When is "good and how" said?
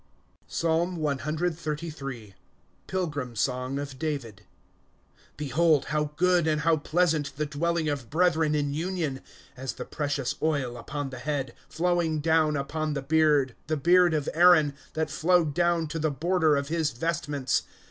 6.15-6.77